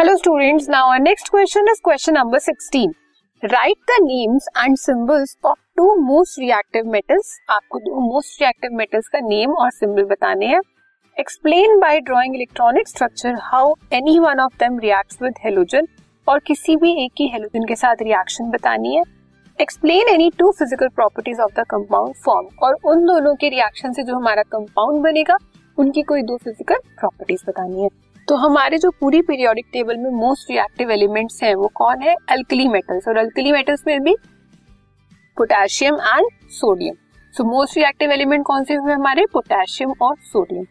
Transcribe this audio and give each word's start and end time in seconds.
Hello 0.00 0.14
students 0.16 0.68
now 0.70 0.86
our 0.88 0.98
next 0.98 1.28
question 1.30 1.66
is 1.70 1.80
question 1.84 2.14
number 2.14 2.38
16 2.40 2.92
write 3.42 3.76
the 3.90 3.96
names 4.02 4.46
and 4.58 4.76
symbols 4.78 5.36
of 5.44 5.58
two 5.76 5.94
most 6.02 6.38
reactive 6.40 6.86
metals 6.92 7.36
आपको 7.50 7.78
दो 7.78 8.00
most 8.02 8.40
reactive 8.42 8.76
metals 8.76 9.08
का 9.08 9.20
name 9.20 9.52
और 9.54 9.70
symbol 9.70 10.04
बताने 10.12 10.46
हैं. 10.46 10.60
Explain 11.16 11.78
by 11.80 12.00
drawing 12.00 12.34
electronic 12.34 12.88
structure 12.88 13.36
how 13.42 13.74
any 13.92 14.18
one 14.18 14.40
of 14.40 14.56
them 14.60 14.78
reacts 14.78 15.22
with 15.22 15.34
halogen 15.44 15.88
और 16.26 16.38
किसी 16.46 16.76
भी 16.76 16.92
एक 17.04 17.12
की 17.16 17.28
हेलोजन 17.32 17.66
के 17.68 17.76
साथ 17.76 18.02
रिएक्शन 18.02 18.50
बतानी 18.50 18.96
है. 18.96 19.02
Explain 19.58 20.14
any 20.14 20.30
two 20.38 20.50
physical 20.52 20.88
properties 20.88 21.40
of 21.40 21.60
the 21.60 21.66
compound 21.70 22.14
form 22.24 22.48
और 22.62 22.78
उन 22.84 23.06
दोनों 23.06 23.34
के 23.34 23.48
रिएक्शन 23.48 23.92
से 23.92 24.02
जो 24.02 24.16
हमारा 24.16 24.42
कंपाउंड 24.52 25.02
बनेगा, 25.04 25.36
उनकी 25.78 26.02
कोई 26.02 26.22
दो 26.22 26.36
फ़िज़िकल 26.36 26.88
प्रॉपर्टीज़ 27.00 27.44
बतानी 27.48 27.82
है. 27.82 27.88
तो 28.30 28.36
हमारे 28.36 28.78
जो 28.78 28.90
पूरी 28.90 29.20
पीरियोडिक 29.22 29.66
टेबल 29.72 29.96
में 29.96 30.10
मोस्ट 30.10 30.50
रिएक्टिव 30.50 30.90
एलिमेंट्स 30.90 31.42
हैं 31.42 31.54
वो 31.54 31.70
कौन 31.74 32.02
है? 32.02 32.14
अल्कली 32.28 32.66
मेटल्स 32.68 33.08
और 33.08 33.16
अल्कली 33.16 33.52
मेटल्स 33.52 33.82
में 33.86 34.00
भी 34.00 34.14
potassium 35.36 35.94
and 35.94 36.26
sodium 36.50 36.94
so 37.34 37.44
most 37.44 37.76
reactive 37.76 38.12
element 38.12 38.44
कौन 38.46 38.64
से 38.64 38.74
हुए 38.74 38.92
हमारे? 38.92 39.24
पोटेशियम 39.32 39.94
और 40.02 40.14
सोडियम 40.22 40.64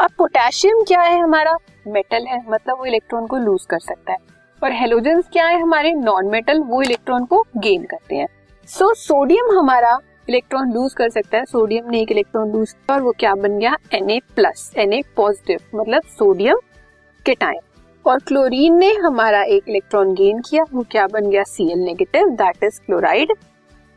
अब 0.00 0.10
पोटेशियम 0.18 0.82
क्या 0.82 1.00
है 1.00 1.20
हमारा? 1.20 1.56
मेटल 1.86 2.26
है 2.26 2.40
मतलब 2.48 2.78
वो 2.78 2.84
इलेक्ट्रॉन 2.84 3.26
को 3.26 3.36
लूज 3.36 3.66
कर 3.70 3.78
सकता 3.78 4.12
है. 4.12 4.18
और 4.64 4.72
हेलोजन 4.72 5.20
क्या 5.20 5.46
है 5.46 5.60
हमारे? 5.62 5.94
नॉन 5.94 6.26
मेटल 6.26 6.60
वो 6.60 6.82
इलेक्ट्रॉन 6.82 7.24
को 7.24 7.44
गेन 7.56 7.84
करते 7.84 8.16
हैं. 8.16 8.28
सो 8.68 8.88
so, 8.88 8.96
सोडियम 8.96 9.58
हमारा 9.58 9.98
इलेक्ट्रॉन 10.28 10.72
लूज 10.72 10.94
कर 10.94 11.08
सकता 11.08 11.38
है. 11.38 11.44
सोडियम 11.44 11.90
ने 11.90 12.00
एक 12.00 12.12
इलेक्ट्रॉन 12.12 12.52
लूज 12.52 12.72
किया 12.72 12.96
और 12.96 13.02
वो 13.02 13.12
क्या 13.12 13.34
बन 13.34 13.58
गया? 13.58 13.76
Na 13.94 14.20
प्लस 14.34 14.70
Na 14.78 15.02
पॉजिटिव 15.16 15.60
मतलब 15.74 16.02
सोडियम 16.02 16.56
केटाइन 17.26 17.60
और 18.04 18.18
क्लोरीन 18.18 18.74
ने 18.78 18.92
हमारा 18.94 19.42
एक 19.42 19.68
इलेक्ट्रॉन 19.68 20.12
गेन 20.14 20.40
किया, 20.40 20.64
वो 20.72 20.84
क्या 20.90 21.06
बन 21.06 21.30
गया? 21.30 21.42
Cl 21.44 21.76
negative 21.76 22.28
that 22.32 22.64
is 22.64 22.80
chloride 22.80 23.32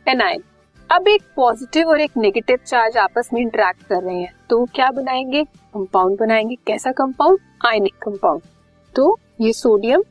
anion 0.06 0.42
अब 0.90 1.08
एक 1.08 1.22
पॉजिटिव 1.36 1.88
और 1.88 2.00
एक 2.00 2.16
नेगेटिव 2.16 2.58
चार्ज 2.66 2.96
आपस 2.96 3.28
में 3.32 3.40
इंटरेक्ट 3.40 3.82
कर 3.82 4.02
रहे 4.02 4.16
हैं 4.16 4.32
तो 4.50 4.64
क्या 4.74 4.90
बनाएँगे? 4.90 5.42
कंपाउंड 5.44 6.18
बनाएँगे. 6.18 6.54
कैसा 6.66 6.92
कंपाउंड 6.92 7.38
आयनिक 7.66 7.94
कंपाउंड 8.02 8.42
तो 8.94 9.18
ये 9.40 9.52
सोडियम 9.52 10.02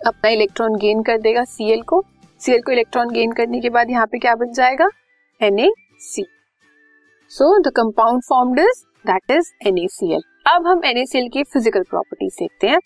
अपना 0.00 0.30
इलेक्ट्रॉन 0.30 0.76
गेन 0.76 1.02
कर 1.02 1.18
देगा 1.20 1.44
सीएल 1.46 1.82
को. 1.82 2.02
सीएल 2.40 2.62
को 2.62 2.72
इलेक्ट्रॉन 2.72 3.10
गेन 3.10 3.32
करने 3.32 3.60
के 3.60 3.70
बाद 3.70 3.90
यहाँ 3.90 4.06
पे 4.06 4.18
क्या 4.18 4.34
बन 4.34 4.52
जाएगा? 4.52 4.88
N 5.40 5.58
A 5.58 5.72
C 6.00 6.26
so 7.32 7.58
the 7.60 7.72
compound 7.76 8.22
formed 8.22 8.58
is 8.58 8.84
that 9.06 9.30
is 9.30 9.52
NaCl 9.68 10.22
अब 10.46 10.66
हम 10.66 10.80
NaCl 10.80 11.28
की 11.32 11.42
फ़िज़िकल 11.42 11.82
प्रॉपर्टीज़ 11.82 12.34
देखते 12.38 12.66
हैं। 12.66 12.78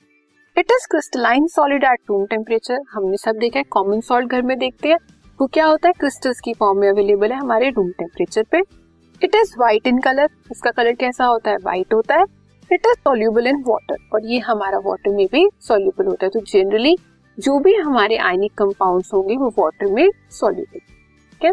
It 0.57 0.71
is 0.73 0.87
crystalline 0.91 1.47
solid 1.47 1.85
at 1.85 2.01
room 2.09 2.25
temperature 2.27 2.81
हमने 2.91 3.17
सब 3.17 3.37
देखा 3.37 3.59
है 3.59 3.65
कॉमन 3.71 4.01
सॉल्ट 4.01 4.31
घर 4.31 4.43
में 4.43 4.57
देखते 4.59 4.89
हैं। 4.89 4.99
वो 5.41 5.47
क्या 5.47 5.65
होता 5.67 5.89
है? 5.89 5.93
क्रिस्टल्स 5.93 6.41
की 6.41 6.55
फॉर्म 6.55 6.79
में 6.81 6.89
अवेलेबल 6.89 7.33
है 7.33 7.39
हमारे 7.39 7.71
रूम 7.71 7.91
टेम्परेचर 7.91 8.45
पे। 8.53 8.59
It 9.23 9.35
is 9.35 9.55
white 9.59 9.87
in 9.87 9.99
colour 9.99 10.29
इसका 10.51 10.71
कलर 10.71 10.93
कैसा 10.95 11.25
होता 11.25 11.51
है? 11.51 11.57
व्हाइट 11.57 11.95
होता 11.95 12.17
है। 12.17 12.25
It 12.71 12.87
is 12.87 12.99
soluble 12.99 13.47
in 13.47 13.63
water 13.69 14.09
और 14.15 14.27
ये 14.27 14.39
हमारा 14.39 14.79
वाटर 14.79 15.17
में 15.17 15.27
भी 15.33 15.49
सोल्यूबल 15.61 16.07
होता 16.07 16.27
है। 16.27 16.31
तो 16.31 16.41
जनरली 16.43 16.97
जो 17.39 17.59
भी 17.59 17.75
हमारे 17.75 18.17
आयनिक 18.19 18.53
कंपाउंड्स 18.59 19.13
होंगे, 19.15 19.37
वो 19.37 19.53
वाटर 19.59 19.93
में 19.93 20.09
सोल्यूबल 20.31 20.79
ठीक 20.79 21.45
है? 21.45 21.53